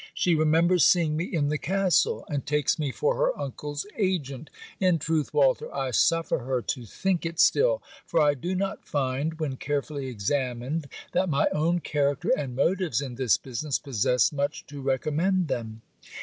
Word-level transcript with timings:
She 0.15 0.33
remembers 0.33 0.83
seeing 0.83 1.15
me 1.15 1.25
in 1.25 1.49
the 1.49 1.59
castle, 1.59 2.25
and 2.27 2.43
takes 2.43 2.79
me 2.79 2.91
for 2.91 3.17
her 3.17 3.39
uncle's 3.39 3.85
agent. 3.99 4.49
In 4.79 4.97
truth, 4.97 5.31
Walter, 5.31 5.71
I 5.71 5.91
suffer 5.91 6.39
her 6.39 6.59
to 6.63 6.87
think 6.87 7.23
it 7.23 7.39
still; 7.39 7.83
for 8.07 8.19
I 8.19 8.33
do 8.33 8.55
not 8.55 8.83
find, 8.87 9.35
when 9.39 9.57
carefully 9.57 10.07
examined, 10.07 10.87
that 11.11 11.29
my 11.29 11.45
own 11.51 11.81
character 11.81 12.31
and 12.35 12.55
motives 12.55 12.99
in 12.99 13.13
this 13.13 13.37
business 13.37 13.77
possess 13.77 14.31
much 14.31 14.65
to 14.65 14.81
recommend 14.81 15.49
them. 15.49 15.83